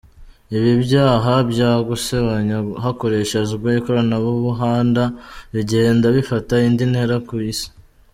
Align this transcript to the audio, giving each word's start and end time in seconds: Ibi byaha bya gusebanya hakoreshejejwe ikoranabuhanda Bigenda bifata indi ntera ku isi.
Ibi 0.55 0.71
byaha 0.83 1.33
bya 1.51 1.71
gusebanya 1.87 2.57
hakoreshejejwe 2.83 3.67
ikoranabuhanda 3.79 5.03
Bigenda 5.53 6.05
bifata 6.15 6.53
indi 6.67 6.85
ntera 6.91 7.17
ku 7.27 7.35
isi. 7.51 7.67